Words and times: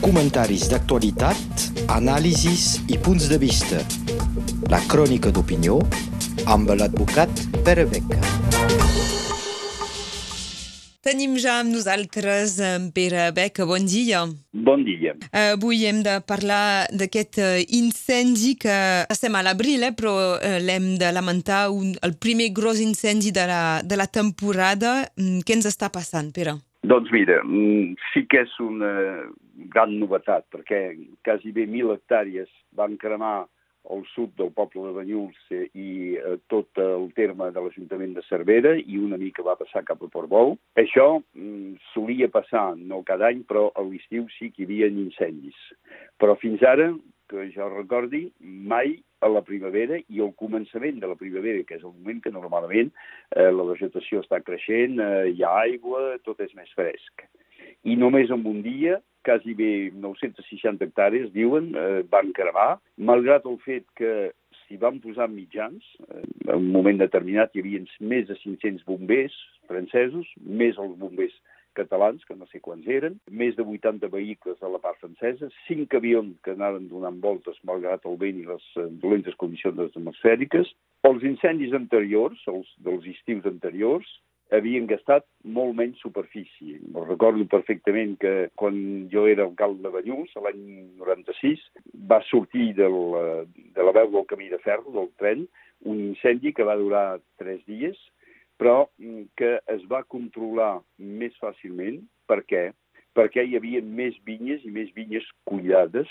Comentaris 0.00 0.68
d'actualitat, 0.72 1.64
anàlisis 1.92 2.80
i 2.88 2.98
punts 2.98 3.28
de 3.30 3.38
vista. 3.40 3.80
La 4.72 4.80
crònica 4.90 5.32
d'opinió 5.34 5.78
amb 6.46 6.72
l'advocat 6.76 7.30
Pere 7.64 7.86
Beca. 7.90 8.20
Tenim 11.00 11.38
ja 11.40 11.56
amb 11.62 11.72
nosaltres 11.72 12.58
en 12.60 12.90
Pere 12.92 13.30
Beca. 13.32 13.64
Bon 13.64 13.86
dia. 13.88 14.20
Bon 14.52 14.82
dia. 14.84 15.14
Avui 15.32 15.86
hem 15.88 16.02
de 16.04 16.18
parlar 16.28 16.86
d'aquest 16.92 17.40
eh, 17.40 17.62
incendi 17.78 18.52
que 18.60 18.76
estem 19.08 19.34
a 19.34 19.42
l'abril, 19.42 19.86
eh, 19.88 19.94
però 19.96 20.12
eh, 20.36 20.58
l'hem 20.60 20.92
de 21.00 21.08
lamentar 21.16 21.70
un, 21.72 21.94
el 22.04 22.18
primer 22.20 22.50
gros 22.52 22.82
incendi 22.84 23.32
de 23.32 23.46
la, 23.48 23.62
de 23.80 23.96
la 23.96 24.06
temporada. 24.12 25.06
Mm, 25.16 25.40
Què 25.40 25.56
ens 25.56 25.70
està 25.72 25.88
passant, 25.88 26.28
Pere? 26.36 26.58
Doncs 26.84 27.08
mira, 27.12 27.40
mm, 27.44 27.96
sí 28.12 28.26
que 28.28 28.44
és 28.44 28.52
una 28.60 28.92
gran 29.72 29.96
novetat, 30.00 30.46
perquè 30.52 30.82
quasi 31.26 31.54
bé 31.56 31.66
mil 31.70 31.94
hectàrees 31.94 32.50
van 32.76 32.96
cremar 33.00 33.46
al 33.88 34.04
sud 34.14 34.34
del 34.36 34.50
poble 34.52 34.82
de 34.86 34.92
Banyuls 34.92 35.38
eh, 35.56 35.66
i 35.72 36.16
eh, 36.18 36.36
tot 36.52 36.78
el 36.82 37.08
terme 37.16 37.48
de 37.54 37.62
l'Ajuntament 37.64 38.12
de 38.16 38.24
Cervera 38.28 38.74
i 38.76 38.98
una 39.00 39.18
mica 39.20 39.44
va 39.46 39.56
passar 39.60 39.84
cap 39.88 40.02
a 40.04 40.10
Portbou. 40.12 40.56
Això 40.80 41.06
mm, 41.20 41.78
solia 41.94 42.28
passar, 42.32 42.74
no 42.76 43.00
cada 43.08 43.30
any, 43.30 43.44
però 43.48 43.70
a 43.74 43.84
l'estiu 43.86 44.28
sí 44.36 44.50
que 44.52 44.62
hi 44.62 44.68
havia 44.68 44.90
incendis. 44.92 45.56
Però 46.20 46.36
fins 46.40 46.62
ara, 46.66 46.90
que 47.30 47.46
jo 47.54 47.70
recordi, 47.72 48.26
mai 48.40 48.98
a 49.24 49.28
la 49.30 49.42
primavera 49.46 49.98
i 50.08 50.20
al 50.20 50.32
començament 50.36 51.00
de 51.00 51.08
la 51.08 51.16
primavera, 51.20 51.62
que 51.66 51.76
és 51.78 51.84
el 51.84 51.92
moment 51.92 52.20
que 52.24 52.32
normalment 52.34 52.90
eh, 52.90 53.50
la 53.54 53.68
vegetació 53.72 54.24
està 54.24 54.42
creixent, 54.44 54.98
eh, 55.00 55.30
hi 55.32 55.44
ha 55.44 55.54
aigua, 55.64 56.18
tot 56.26 56.40
és 56.44 56.52
més 56.58 56.72
fresc. 56.76 57.28
I 57.84 57.96
només 57.96 58.30
en 58.30 58.44
un 58.46 58.60
dia 58.64 58.98
quasi 59.24 59.54
bé 59.54 59.90
960 59.92 60.84
hectàrees, 60.86 61.30
diuen, 61.34 61.72
eh, 61.76 62.02
van 62.10 62.32
cremar, 62.36 62.78
malgrat 62.96 63.46
el 63.46 63.58
fet 63.64 63.84
que 63.96 64.32
s'hi 64.62 64.78
van 64.80 65.00
posar 65.04 65.28
mitjans, 65.28 65.84
eh, 66.08 66.24
en 66.48 66.56
un 66.56 66.70
moment 66.72 66.98
determinat 66.98 67.54
hi 67.54 67.60
havia 67.60 67.84
més 68.00 68.26
de 68.28 68.36
500 68.40 68.84
bombers 68.86 69.36
francesos, 69.68 70.26
més 70.40 70.78
els 70.78 70.96
bombers 70.98 71.34
catalans, 71.74 72.24
que 72.26 72.34
no 72.34 72.46
sé 72.50 72.60
quants 72.60 72.86
eren, 72.90 73.18
més 73.30 73.54
de 73.56 73.62
80 73.62 74.08
vehicles 74.10 74.58
de 74.58 74.68
la 74.68 74.80
part 74.82 74.98
francesa, 74.98 75.50
5 75.68 75.96
avions 76.00 76.34
que 76.44 76.56
anaven 76.56 76.88
donant 76.88 77.20
voltes 77.22 77.60
malgrat 77.64 78.06
el 78.10 78.16
vent 78.18 78.40
i 78.40 78.48
les 78.48 78.64
eh, 78.76 78.88
dolentes 79.04 79.36
condicions 79.36 79.78
atmosfèriques. 79.84 80.72
Els 81.06 81.22
incendis 81.22 81.76
anteriors, 81.76 82.40
els 82.50 82.72
dels 82.84 83.06
estius 83.14 83.46
anteriors, 83.46 84.08
havien 84.54 84.86
gastat 84.90 85.24
molt 85.56 85.76
menys 85.78 86.00
superfície. 86.02 86.78
Me'n 86.90 87.06
recordo 87.08 87.46
perfectament 87.50 88.16
que 88.22 88.34
quan 88.58 88.76
jo 89.12 89.26
era 89.30 89.46
alcalde 89.46 89.82
de 89.84 89.92
Banyuls, 89.94 90.32
l'any 90.42 90.62
96, 91.00 91.62
va 92.10 92.20
sortir 92.28 92.72
del, 92.78 92.96
de 93.76 93.86
la 93.86 93.94
veu 93.96 94.10
del 94.14 94.26
camí 94.30 94.50
de 94.50 94.60
ferro, 94.64 94.90
del 94.96 95.10
tren, 95.20 95.46
un 95.86 96.00
incendi 96.10 96.52
que 96.56 96.66
va 96.66 96.78
durar 96.80 97.20
tres 97.40 97.62
dies, 97.68 97.98
però 98.60 98.90
que 99.40 99.54
es 99.72 99.86
va 99.88 100.02
controlar 100.04 100.80
més 100.98 101.36
fàcilment. 101.40 102.02
Per 102.28 102.42
què? 102.44 102.66
Perquè 103.16 103.46
hi 103.46 103.56
havia 103.56 103.80
més 103.82 104.18
vinyes 104.26 104.66
i 104.66 104.74
més 104.74 104.90
vinyes 104.94 105.24
cuidades 105.48 106.10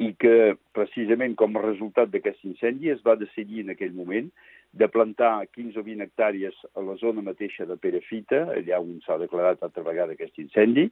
i 0.00 0.10
que, 0.18 0.56
precisament 0.74 1.36
com 1.38 1.56
a 1.56 1.62
resultat 1.62 2.10
d'aquest 2.10 2.42
incendi, 2.48 2.90
es 2.90 3.04
va 3.06 3.18
decidir 3.20 3.62
en 3.62 3.74
aquell 3.74 3.92
moment 3.96 4.30
de 4.72 4.86
plantar 4.88 5.46
15 5.54 5.80
o 5.80 5.82
20 5.82 6.04
hectàrees 6.06 6.56
a 6.78 6.82
la 6.86 6.94
zona 7.00 7.24
mateixa 7.26 7.66
de 7.66 7.76
Perafita, 7.80 8.44
allà 8.54 8.78
on 8.78 9.00
s'ha 9.04 9.18
declarat 9.18 9.62
altra 9.66 9.82
vegada 9.86 10.14
aquest 10.14 10.38
incendi. 10.38 10.86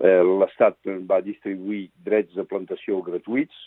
Eh, 0.00 0.22
L'Estat 0.24 0.78
va 1.08 1.20
distribuir 1.24 1.90
drets 2.06 2.32
de 2.38 2.46
plantació 2.48 3.02
gratuïts, 3.04 3.66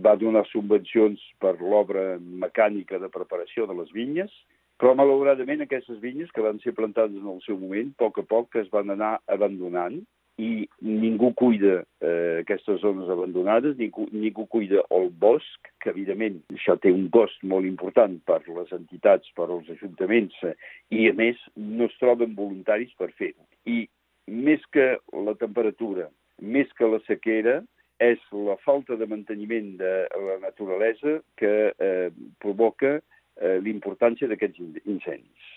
va 0.00 0.16
donar 0.16 0.46
subvencions 0.48 1.20
per 1.42 1.58
l'obra 1.60 2.16
mecànica 2.18 2.98
de 2.98 3.12
preparació 3.12 3.66
de 3.68 3.76
les 3.76 3.92
vinyes, 3.92 4.32
però 4.80 4.94
malauradament 4.96 5.60
aquestes 5.62 6.00
vinyes 6.00 6.32
que 6.32 6.42
van 6.42 6.58
ser 6.64 6.72
plantades 6.74 7.20
en 7.20 7.28
el 7.28 7.42
seu 7.44 7.58
moment, 7.60 7.92
a 7.92 8.00
poc 8.00 8.22
a 8.22 8.26
poc 8.26 8.56
es 8.62 8.72
van 8.72 8.90
anar 8.90 9.18
abandonant 9.28 10.00
i 10.40 10.66
ningú 10.80 11.32
cuida 11.36 11.82
eh, 12.00 12.40
aquestes 12.40 12.80
zones 12.80 13.08
abandonades, 13.12 13.76
ningú, 13.76 14.06
ningú 14.12 14.46
cuida 14.48 14.80
el 14.90 15.10
bosc, 15.10 15.68
que 15.82 15.92
evidentment 15.92 16.40
això 16.54 16.78
té 16.80 16.92
un 16.92 17.08
cost 17.12 17.42
molt 17.44 17.68
important 17.68 18.16
per 18.28 18.40
les 18.46 18.72
entitats, 18.72 19.28
per 19.36 19.50
als 19.50 19.68
ajuntaments, 19.76 20.38
eh, 20.48 20.54
i 20.90 21.10
a 21.10 21.16
més 21.18 21.40
no 21.56 21.90
es 21.90 21.98
troben 22.00 22.34
voluntaris 22.38 22.94
per 22.98 23.12
fer-ho. 23.18 23.44
I 23.68 23.84
més 24.32 24.64
que 24.72 24.96
la 25.12 25.36
temperatura, 25.38 26.08
més 26.40 26.70
que 26.78 26.88
la 26.88 27.02
sequera, 27.06 27.60
és 28.02 28.18
la 28.34 28.56
falta 28.64 28.96
de 28.98 29.06
manteniment 29.06 29.76
de 29.78 29.94
la 30.26 30.38
naturalesa 30.42 31.20
que 31.38 31.70
eh, 31.70 32.10
provoca 32.42 32.96
eh, 32.98 33.58
l'importància 33.62 34.26
d'aquests 34.30 34.82
incendis. 34.86 35.50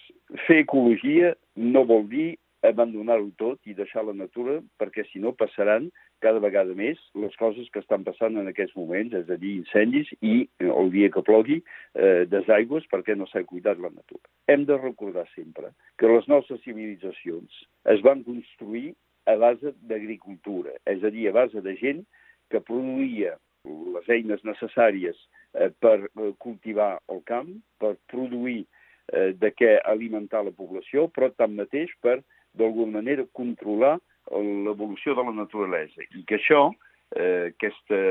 Fer 0.45 0.61
ecologia 0.63 1.33
no 1.55 1.85
vol 1.89 2.05
dir 2.11 2.35
abandonar-ho 2.67 3.29
tot 3.39 3.69
i 3.69 3.75
deixar 3.77 4.03
la 4.05 4.15
natura, 4.17 4.59
perquè 4.79 5.05
si 5.11 5.21
no 5.23 5.35
passaran 5.37 5.89
cada 6.23 6.41
vegada 6.43 6.73
més 6.77 6.99
les 7.21 7.35
coses 7.39 7.67
que 7.73 7.81
estan 7.83 8.05
passant 8.07 8.37
en 8.39 8.49
aquests 8.49 8.75
moments, 8.77 9.13
és 9.13 9.29
a 9.29 9.37
dir, 9.41 9.55
incendis 9.61 10.11
i 10.21 10.35
el 10.63 10.91
dia 10.93 11.11
que 11.13 11.23
plogui, 11.25 11.61
eh, 11.93 12.25
desaigües 12.31 12.87
perquè 12.91 13.17
no 13.17 13.27
s'ha 13.29 13.45
cuidat 13.47 13.81
la 13.81 13.91
natura. 13.93 14.23
Hem 14.47 14.65
de 14.69 14.77
recordar 14.81 15.27
sempre 15.35 15.71
que 15.99 16.09
les 16.11 16.27
nostres 16.31 16.61
civilitzacions 16.65 17.65
es 17.93 18.05
van 18.05 18.23
construir 18.27 18.93
a 19.25 19.35
base 19.41 19.73
d'agricultura, 19.89 20.75
és 20.85 21.03
a 21.03 21.11
dir, 21.11 21.27
a 21.29 21.35
base 21.35 21.61
de 21.61 21.75
gent 21.81 22.05
que 22.53 22.61
produïa 22.61 23.35
les 23.65 24.09
eines 24.13 24.43
necessàries 24.45 25.17
eh, 25.53 25.71
per 25.81 25.97
eh, 26.05 26.31
cultivar 26.41 26.95
el 27.09 27.21
camp, 27.25 27.49
per 27.81 27.95
produir 28.11 28.61
eh, 28.61 29.33
de 29.37 29.51
què 29.57 29.75
alimentar 29.89 30.43
la 30.45 30.53
població, 30.55 31.07
però 31.13 31.31
tanmateix 31.33 31.93
per 32.05 32.19
d'alguna 32.57 32.99
manera 32.99 33.27
controlar 33.33 33.97
l'evolució 34.31 35.15
de 35.15 35.23
la 35.23 35.35
naturalesa 35.37 36.01
i 36.17 36.23
que 36.25 36.39
això, 36.39 36.71
eh, 37.15 37.53
aquesta 37.53 38.01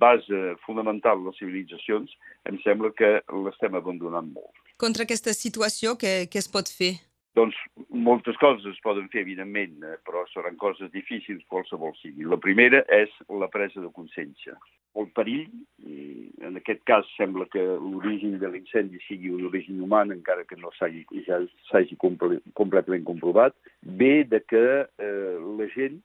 base 0.00 0.42
fonamental 0.66 1.20
de 1.20 1.30
les 1.30 1.38
civilitzacions, 1.38 2.12
em 2.48 2.58
sembla 2.64 2.92
que 2.96 3.14
l'estem 3.44 3.74
abandonant 3.74 4.32
molt. 4.32 4.52
Contra 4.80 5.04
aquesta 5.04 5.34
situació, 5.36 5.96
què, 6.00 6.26
què 6.30 6.40
es 6.40 6.48
pot 6.48 6.70
fer? 6.72 6.94
Doncs 7.32 7.56
moltes 7.88 8.36
coses 8.36 8.66
es 8.68 8.80
poden 8.84 9.06
fer, 9.12 9.22
evidentment, 9.24 9.78
eh, 9.88 9.96
però 10.04 10.26
seran 10.28 10.58
coses 10.60 10.90
difícils 10.92 11.44
qualsevol 11.48 11.94
sigui. 12.02 12.26
La 12.28 12.36
primera 12.36 12.82
és 12.92 13.12
la 13.40 13.48
presa 13.52 13.80
de 13.80 13.88
consciència. 13.96 14.58
El 15.00 15.08
perill, 15.16 15.48
en 16.44 16.58
aquest 16.60 16.82
cas 16.84 17.08
sembla 17.16 17.46
que 17.52 17.62
l'origen 17.62 18.36
de 18.42 18.50
l'incendi 18.52 19.00
sigui 19.06 19.32
un 19.32 19.46
origen 19.48 19.80
humà, 19.80 20.02
encara 20.04 20.44
que 20.44 20.58
no 20.60 20.68
s'hagi 20.76 21.06
ja 21.24 21.40
s'hagi 21.70 21.96
comple 22.02 22.42
completament 22.58 23.06
comprovat, 23.08 23.56
ve 23.82 24.26
de 24.28 24.42
que 24.44 24.64
eh, 24.84 25.36
la 25.40 25.70
gent 25.72 26.02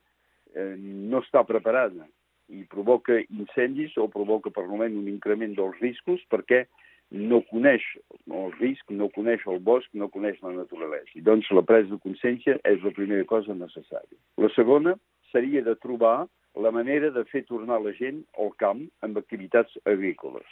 eh, 0.56 0.76
no 0.80 1.20
està 1.26 1.44
preparada 1.44 2.08
i 2.48 2.64
provoca 2.72 3.20
incendis 3.28 3.98
o 4.00 4.08
provoca 4.08 4.54
per 4.56 4.64
almenys 4.64 5.02
un 5.02 5.12
increment 5.12 5.58
dels 5.58 5.76
riscos 5.84 6.24
perquè 6.32 6.64
no 7.12 7.42
coneix 7.52 7.84
el 8.28 8.52
risc, 8.60 8.90
no 8.92 9.10
coneix 9.16 9.46
el 9.48 9.60
bosc, 9.60 9.88
no 9.94 10.10
coneix 10.12 10.40
la 10.44 10.54
naturalesa. 10.56 11.14
I 11.16 11.24
doncs 11.24 11.50
la 11.56 11.64
presa 11.64 11.94
de 11.94 12.02
consciència 12.04 12.58
és 12.68 12.84
la 12.84 12.92
primera 12.96 13.24
cosa 13.30 13.56
necessària. 13.56 14.18
La 14.38 14.50
segona 14.56 14.96
seria 15.32 15.64
de 15.64 15.76
trobar 15.76 16.28
la 16.58 16.72
manera 16.72 17.12
de 17.14 17.24
fer 17.32 17.46
tornar 17.48 17.80
la 17.84 17.94
gent 18.00 18.24
al 18.42 18.52
camp 18.62 18.84
amb 19.06 19.18
activitats 19.22 19.78
agrícoles. 19.86 20.48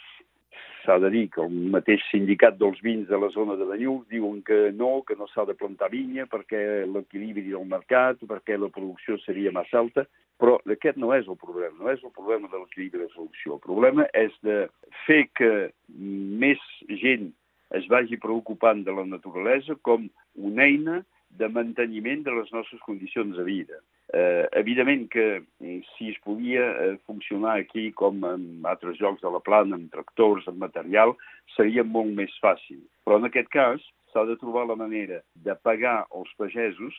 S'ha 0.84 0.98
de 1.02 1.10
dir 1.10 1.24
que 1.34 1.42
el 1.42 1.54
mateix 1.74 2.02
sindicat 2.12 2.58
dels 2.60 2.78
vins 2.84 3.08
de 3.08 3.18
la 3.18 3.28
zona 3.34 3.56
de 3.58 3.66
Banyuls 3.66 4.06
diuen 4.12 4.42
que 4.46 4.70
no, 4.72 5.02
que 5.06 5.16
no 5.18 5.26
s'ha 5.32 5.44
de 5.48 5.56
plantar 5.58 5.88
vinya 5.90 6.28
perquè 6.30 6.60
l'equilibri 6.86 7.48
del 7.48 7.66
mercat, 7.66 8.22
perquè 8.22 8.58
la 8.60 8.70
producció 8.70 9.18
seria 9.24 9.54
massa 9.54 9.80
alta, 9.82 10.06
però 10.38 10.58
aquest 10.76 11.00
no 11.02 11.10
és 11.16 11.26
el 11.26 11.38
problema, 11.40 11.74
no 11.80 11.90
és 11.90 12.04
el 12.04 12.12
problema 12.14 12.50
de 12.52 12.60
l'equilibri 12.60 13.02
de 13.02 13.10
producció. 13.14 13.56
El 13.56 13.64
problema 13.64 14.06
és 14.14 14.36
de 14.46 14.60
fer 15.06 15.24
que 15.34 15.50
més 15.88 16.62
gent 17.02 17.32
es 17.74 17.90
vagi 17.90 18.20
preocupant 18.22 18.84
de 18.86 18.94
la 18.94 19.06
naturalesa 19.08 19.74
com 19.82 20.06
una 20.36 20.70
eina 20.70 21.02
de 21.36 21.48
manteniment 21.50 22.22
de 22.24 22.34
les 22.36 22.52
nostres 22.54 22.80
condicions 22.86 23.36
de 23.36 23.44
vida. 23.44 23.82
Eh, 24.16 24.48
evidentment 24.52 25.10
que 25.10 25.42
si 25.58 26.08
es 26.08 26.18
podia 26.24 26.64
eh, 26.84 26.96
funcionar 27.04 27.58
aquí 27.58 27.90
com 27.92 28.22
en 28.24 28.64
altres 28.64 29.00
llocs 29.02 29.20
de 29.20 29.32
la 29.34 29.42
plana, 29.44 29.76
amb 29.76 29.90
tractors, 29.92 30.46
amb 30.48 30.62
material, 30.62 31.12
seria 31.56 31.84
molt 31.84 32.14
més 32.16 32.32
fàcil. 32.40 32.78
Però 33.04 33.18
en 33.20 33.28
aquest 33.28 33.50
cas 33.52 33.82
s'ha 34.12 34.24
de 34.24 34.38
trobar 34.40 34.64
la 34.70 34.78
manera 34.78 35.20
de 35.44 35.56
pagar 35.68 35.98
els 36.16 36.30
pagesos 36.40 36.96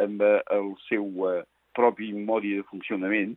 amb 0.00 0.24
eh, 0.24 0.38
el 0.56 0.72
seu 0.86 1.04
eh, 1.28 1.42
propi 1.76 2.12
modi 2.16 2.54
de 2.56 2.64
funcionament 2.70 3.34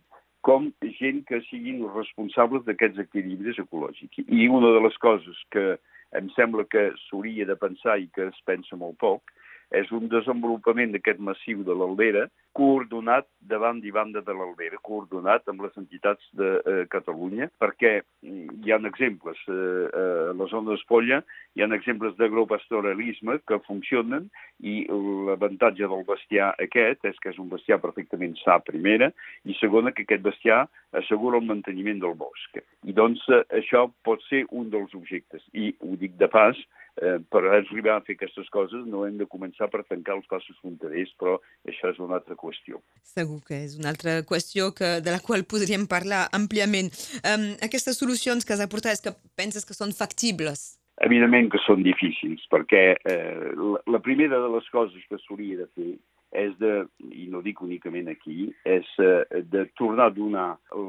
com 0.47 0.69
gent 1.01 1.25
que 1.27 1.41
siguin 1.49 1.83
responsables 1.97 2.63
d'aquests 2.63 3.01
equilibris 3.03 3.59
ecològics. 3.65 4.23
I 4.23 4.47
una 4.47 4.71
de 4.77 4.85
les 4.85 4.95
coses 5.03 5.41
que 5.51 5.73
em 6.15 6.31
sembla 6.37 6.63
que 6.71 6.93
s'hauria 7.07 7.49
de 7.49 7.59
pensar 7.59 7.97
i 7.99 8.07
que 8.15 8.29
es 8.29 8.39
pensa 8.47 8.79
molt 8.79 8.95
poc 9.03 9.35
és 9.75 9.91
un 9.91 10.07
desenvolupament 10.11 10.93
d'aquest 10.93 11.19
massiu 11.19 11.63
de 11.67 11.75
l'Aldera 11.75 12.27
coordonat 12.57 13.27
davant 13.47 13.83
i 13.85 13.91
banda 13.93 14.23
de 14.25 14.33
l'Aldera, 14.33 14.79
coordonat 14.81 15.45
amb 15.51 15.61
les 15.65 15.75
entitats 15.77 16.23
de 16.39 16.47
eh, 16.57 16.85
Catalunya, 16.89 17.49
perquè 17.61 17.99
mm, 18.01 18.63
hi 18.65 18.73
ha 18.73 18.79
exemples 18.89 19.43
eh, 19.45 19.53
eh, 19.53 20.31
a 20.31 20.33
la 20.37 20.47
zona 20.49 20.73
d'Espolla, 20.73 21.21
hi 21.53 21.61
ha 21.61 21.69
exemples 21.77 22.15
d'agropastoralisme 22.17 23.37
que 23.47 23.61
funcionen 23.67 24.25
i 24.65 24.79
l'avantatge 25.27 25.85
del 25.85 26.05
bestiar 26.07 26.49
aquest 26.65 27.05
és 27.11 27.21
que 27.21 27.29
és 27.35 27.37
un 27.43 27.51
bestiar 27.53 27.77
perfectament 27.83 28.33
sa, 28.41 28.57
primera, 28.65 29.11
i 29.45 29.53
segona, 29.61 29.93
que 29.93 30.07
aquest 30.07 30.25
bestiar 30.25 30.63
assegura 30.97 31.37
el 31.37 31.45
manteniment 31.45 32.01
del 32.01 32.17
bosc. 32.17 32.57
I 32.89 32.97
doncs 32.97 33.21
eh, 33.29 33.43
això 33.61 33.85
pot 34.07 34.23
ser 34.31 34.47
un 34.49 34.73
dels 34.73 34.97
objectes. 34.97 35.45
I 35.53 35.75
ho 35.85 35.93
dic 36.01 36.17
de 36.17 36.31
pas, 36.33 36.57
eh, 37.01 37.17
per 37.31 37.43
arribar 37.45 37.97
a 37.97 38.03
fer 38.05 38.17
aquestes 38.17 38.49
coses 38.53 38.85
no 38.89 39.05
hem 39.07 39.17
de 39.19 39.27
començar 39.29 39.69
per 39.73 39.83
tancar 39.85 40.17
els 40.17 40.27
passos 40.31 40.57
fronterers, 40.61 41.13
però 41.19 41.37
això 41.67 41.91
és 41.93 42.01
una 42.03 42.17
altra 42.19 42.37
qüestió. 42.39 42.81
Segur 43.03 43.39
que 43.47 43.61
és 43.65 43.77
una 43.79 43.91
altra 43.93 44.19
qüestió 44.27 44.71
que, 44.77 44.97
de 45.03 45.13
la 45.13 45.21
qual 45.23 45.45
podríem 45.49 45.87
parlar 45.89 46.27
àmpliament. 46.35 46.91
Um, 47.21 47.53
aquestes 47.67 47.99
solucions 48.01 48.45
que 48.45 48.55
has 48.55 48.63
aportat, 48.63 48.97
és 48.97 49.05
que 49.05 49.15
penses 49.39 49.67
que 49.67 49.77
són 49.77 49.93
factibles? 49.95 50.77
Evidentment 51.05 51.51
que 51.53 51.61
són 51.61 51.83
difícils, 51.85 52.41
perquè 52.49 52.83
eh, 52.97 53.49
la, 53.53 53.81
la 53.85 54.01
primera 54.01 54.39
de 54.41 54.53
les 54.55 54.69
coses 54.73 55.03
que 55.09 55.19
s'hauria 55.21 55.59
de 55.61 55.67
fer 55.77 55.91
és 56.35 56.55
de, 56.59 56.71
i 57.13 57.27
no 57.31 57.43
dic 57.45 57.61
únicament 57.63 58.09
aquí, 58.11 58.49
és 58.67 58.87
eh, 58.99 59.43
de 59.53 59.67
tornar 59.79 60.09
a 60.09 60.15
donar 60.15 60.47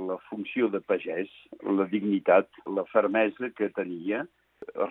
la 0.09 0.17
funció 0.31 0.71
de 0.73 0.81
pagès, 0.81 1.31
la 1.63 1.87
dignitat, 1.93 2.49
la 2.67 2.87
fermesa 2.91 3.53
que 3.57 3.71
tenia 3.77 4.25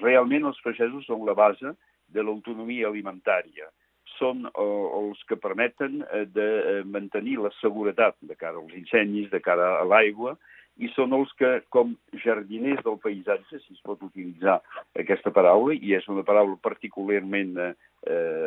realment 0.01 0.47
els 0.49 0.61
pagesos 0.65 1.05
són 1.07 1.25
la 1.27 1.35
base 1.37 1.73
de 2.13 2.23
l'autonomia 2.23 2.87
alimentària. 2.87 3.69
Són 4.17 4.45
eh, 4.47 4.67
els 4.99 5.23
que 5.29 5.37
permeten 5.39 6.01
eh, 6.07 6.25
de 6.33 6.47
eh, 6.57 6.83
mantenir 6.85 7.37
la 7.43 7.51
seguretat 7.61 8.17
de 8.21 8.35
cara 8.35 8.57
als 8.61 8.75
incendis, 8.77 9.29
de 9.33 9.41
cara 9.43 9.75
a 9.81 9.85
l'aigua, 9.85 10.37
i 10.77 10.89
són 10.93 11.13
els 11.17 11.31
que, 11.39 11.49
com 11.73 11.95
jardiners 12.21 12.83
del 12.85 12.99
paisatge, 13.01 13.59
si 13.63 13.73
es 13.73 13.81
pot 13.85 14.01
utilitzar 14.05 14.59
aquesta 14.99 15.31
paraula, 15.33 15.73
i 15.73 15.95
és 15.97 16.05
una 16.11 16.23
paraula 16.25 16.57
particularment 16.61 17.55
eh, 17.63 17.73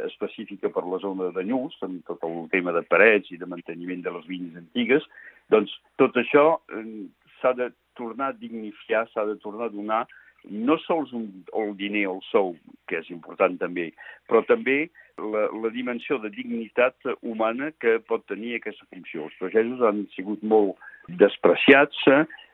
específica 0.06 0.70
per 0.70 0.84
la 0.86 1.00
zona 1.02 1.30
de 1.34 1.44
Nyus, 1.46 1.78
amb 1.86 2.04
tot 2.06 2.22
el 2.26 2.44
tema 2.54 2.74
de 2.76 2.84
parets 2.86 3.32
i 3.34 3.38
de 3.40 3.50
manteniment 3.50 4.04
de 4.06 4.14
les 4.14 4.28
vinyes 4.30 4.60
antigues, 4.62 5.06
doncs 5.50 5.74
tot 5.98 6.16
això 6.22 6.46
eh, 6.70 6.86
s'ha 7.40 7.54
de 7.58 7.72
tornar 7.98 8.30
a 8.30 8.38
dignificar, 8.38 9.08
s'ha 9.10 9.26
de 9.26 9.36
tornar 9.42 9.66
a 9.68 9.74
donar 9.74 10.04
no 10.48 10.78
sols 10.86 11.12
un, 11.16 11.28
el 11.56 11.74
diner, 11.76 12.06
el 12.10 12.20
sou, 12.30 12.54
que 12.88 13.00
és 13.00 13.10
important 13.12 13.58
també, 13.60 13.90
però 14.28 14.42
també 14.48 14.90
la, 15.20 15.46
la 15.52 15.70
dimensió 15.74 16.18
de 16.18 16.30
dignitat 16.32 16.96
humana 17.20 17.70
que 17.80 17.98
pot 18.08 18.24
tenir 18.30 18.56
aquesta 18.56 18.86
funció. 18.88 19.26
Els 19.26 19.40
pagesos 19.40 19.82
han 19.86 20.06
sigut 20.16 20.42
molt 20.42 20.80
despreciats. 21.20 22.06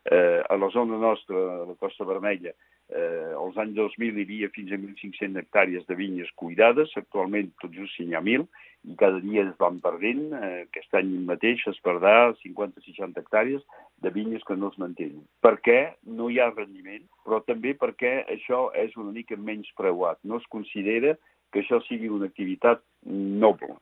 Eh, 0.06 0.38
a 0.46 0.54
la 0.54 0.68
zona 0.70 1.00
nostra, 1.02 1.34
a 1.34 1.64
la 1.66 1.74
Costa 1.82 2.04
Vermella, 2.06 2.52
eh, 2.94 3.32
als 3.34 3.56
anys 3.58 3.74
2000 3.74 4.20
hi 4.20 4.22
havia 4.22 4.50
fins 4.54 4.70
a 4.70 4.78
1.500 4.78 5.40
hectàrees 5.40 5.86
de 5.88 5.96
vinyes 5.98 6.30
cuidades, 6.38 6.92
actualment 6.94 7.50
tot 7.62 7.74
just 7.74 7.98
n'hi 7.98 8.14
ha 8.14 8.22
1.000, 8.22 8.46
i 8.86 8.94
cada 9.00 9.18
dia 9.24 9.42
es 9.42 9.56
van 9.58 9.80
perdent. 9.82 10.28
Eh, 10.30 10.62
aquest 10.68 10.94
any 11.00 11.10
mateix 11.26 11.64
es 11.72 11.82
perdrà 11.82 12.30
50-60 12.44 13.18
hectàrees 13.24 13.66
de 14.04 14.10
vinyes 14.10 14.44
que 14.44 14.56
no 14.56 14.68
es 14.72 14.78
mantenen. 14.78 15.24
Per 15.40 15.56
què? 15.64 15.78
No 16.18 16.28
hi 16.30 16.38
ha 16.40 16.50
rendiment, 16.52 17.06
però 17.24 17.40
també 17.46 17.72
perquè 17.78 18.18
això 18.32 18.68
és 18.76 18.96
una 19.00 19.14
mica 19.14 19.38
menys 19.40 19.72
preuat. 19.78 20.20
No 20.24 20.40
es 20.40 20.46
considera 20.52 21.16
que 21.52 21.62
això 21.62 21.80
sigui 21.86 22.10
una 22.12 22.28
activitat 22.28 22.82
noble. 23.06 23.76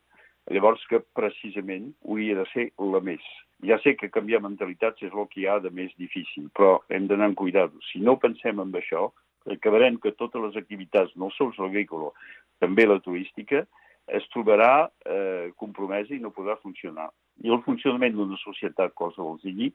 Llavors 0.53 0.83
que 0.89 1.01
precisament 1.17 1.89
hauria 2.05 2.37
de 2.37 2.45
ser 2.53 2.67
la 2.93 3.01
més. 3.01 3.23
Ja 3.65 3.79
sé 3.81 3.95
que 3.97 4.11
canviar 4.13 4.43
mentalitats 4.43 5.01
és 5.03 5.13
el 5.13 5.27
que 5.31 5.41
hi 5.41 5.47
ha 5.49 5.57
de 5.59 5.71
més 5.73 5.93
difícil, 5.97 6.51
però 6.53 6.77
hem 6.93 7.07
d'anar 7.09 7.31
amb 7.31 7.39
cuidado. 7.39 7.81
Si 7.89 7.99
no 8.03 8.19
pensem 8.21 8.61
en 8.61 8.73
això, 8.77 9.09
acabarem 9.49 9.97
que 10.01 10.13
totes 10.13 10.41
les 10.43 10.59
activitats, 10.61 11.15
no 11.17 11.31
sols 11.33 11.57
l'agrícola, 11.61 12.11
també 12.61 12.85
la 12.85 12.99
turística, 13.01 13.65
es 14.05 14.25
trobarà 14.33 14.85
eh, 14.85 15.51
compromesa 15.57 16.13
i 16.13 16.21
no 16.21 16.33
podrà 16.33 16.59
funcionar. 16.61 17.09
I 17.41 17.49
el 17.49 17.63
funcionament 17.65 18.13
d'una 18.15 18.37
societat, 18.43 18.93
cosa 18.93 19.25
vols 19.25 19.41
dir, 19.43 19.71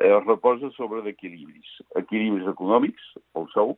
eh, 0.00 0.12
es 0.12 0.26
reposa 0.26 0.70
sobre 0.76 1.02
d'equilibris. 1.06 1.72
Equilibris 2.00 2.48
econòmics, 2.52 3.08
el 3.38 3.48
sou, 3.54 3.76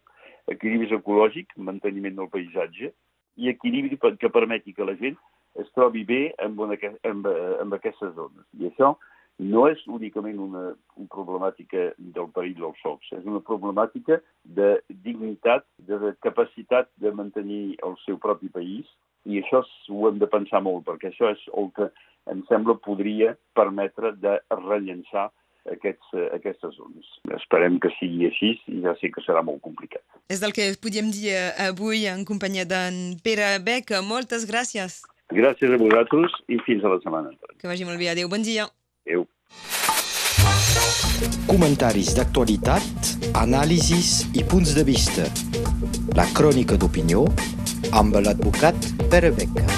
equilibris 0.52 0.92
ecològic, 0.98 1.54
manteniment 1.56 2.20
del 2.20 2.30
paisatge, 2.32 2.92
i 3.36 3.50
equilibri 3.50 3.98
que 3.98 4.30
permeti 4.30 4.74
que 4.74 4.86
la 4.86 4.94
gent 5.00 5.16
es 5.58 5.70
trobi 5.74 6.04
bé 6.06 6.22
amb, 6.42 6.60
una, 6.60 6.76
amb, 7.08 7.26
amb 7.62 7.74
aquestes 7.74 8.14
zones. 8.14 8.46
I 8.58 8.70
això 8.70 8.94
no 9.38 9.64
és 9.66 9.80
únicament 9.90 10.38
una, 10.38 10.64
una 10.94 11.10
problemàtica 11.10 11.88
del 11.98 12.28
perill 12.34 12.60
dels 12.60 12.82
sols, 12.82 13.06
és 13.16 13.24
una 13.26 13.42
problemàtica 13.42 14.20
de 14.44 14.76
dignitat, 15.06 15.66
de 15.78 16.14
capacitat 16.22 16.90
de 17.02 17.10
mantenir 17.10 17.76
el 17.86 17.96
seu 18.04 18.18
propi 18.22 18.50
país 18.54 18.86
i 19.24 19.40
això 19.40 19.64
ho 19.90 20.08
hem 20.08 20.20
de 20.20 20.28
pensar 20.30 20.60
molt, 20.62 20.84
perquè 20.86 21.10
això 21.10 21.32
és 21.32 21.42
el 21.58 21.70
que 21.74 21.88
em 22.30 22.44
sembla 22.48 22.76
podria 22.84 23.34
permetre 23.58 24.12
de 24.20 24.38
rellençar 24.62 25.30
aquests, 25.72 26.12
aquestes 26.36 26.76
zones. 26.76 27.08
Esperem 27.38 27.78
que 27.80 27.92
sigui 27.98 28.28
així 28.28 28.54
i 28.72 28.82
ja 28.84 28.94
sé 29.00 29.10
que 29.14 29.24
serà 29.24 29.42
molt 29.46 29.62
complicat. 29.64 30.02
És 30.28 30.42
el 30.42 30.54
que 30.56 30.70
podíem 30.80 31.10
dir 31.14 31.34
avui 31.66 32.06
en 32.10 32.24
companyia 32.28 32.66
d'en 32.68 33.18
Pere 33.24 33.58
Beck. 33.64 33.96
Moltes 34.04 34.48
gràcies. 34.50 35.02
Gràcies 35.34 35.72
a 35.72 35.80
vosaltres 35.80 36.34
i 36.52 36.58
fins 36.66 36.84
a 36.84 36.92
la 36.92 37.00
setmana. 37.02 37.32
Que 37.58 37.70
vagi 37.70 37.86
molt 37.88 37.98
bé. 37.98 38.10
Adéu. 38.12 38.28
Bon 38.28 38.42
dia. 38.42 38.68
Adéu. 39.06 39.26
Comentaris 41.48 42.14
d'actualitat, 42.16 43.12
anàlisis 43.40 44.24
i 44.34 44.44
punts 44.50 44.74
de 44.76 44.84
vista. 44.84 45.28
La 46.18 46.26
crònica 46.36 46.78
d'opinió 46.80 47.24
amb 47.94 48.20
l'advocat 48.20 48.92
Pere 49.10 49.32
Beca. 49.34 49.73